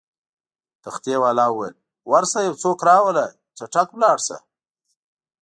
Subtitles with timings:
[0.83, 1.75] تختې والاو وویل:
[2.11, 3.25] ورشه یو څوک راوله،
[3.57, 4.37] چټک لاړ شه.